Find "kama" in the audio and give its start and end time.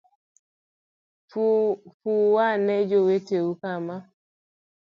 3.61-3.95